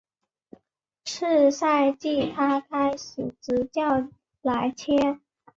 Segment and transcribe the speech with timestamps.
[1.05, 4.09] 次赛季他开始执教
[4.41, 5.19] 莱切。